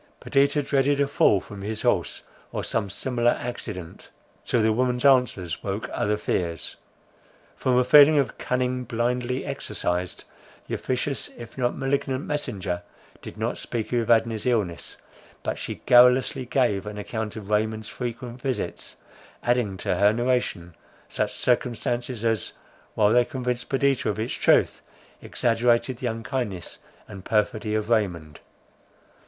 [0.19, 5.87] Perdita dreaded a fall from his horse, or some similar accident—till the woman's answers woke
[5.93, 6.75] other fears.
[7.55, 10.23] From a feeling of cunning blindly exercised,
[10.65, 12.81] the officious, if not malignant messenger,
[13.21, 14.97] did not speak of Evadne's illness;
[15.43, 18.95] but she garrulously gave an account of Raymond's frequent visits,
[19.43, 20.73] adding to her narration
[21.09, 22.53] such circumstances, as,
[22.95, 24.81] while they convinced Perdita of its truth,
[25.21, 28.39] exaggerated the unkindness and perfidy of Raymond.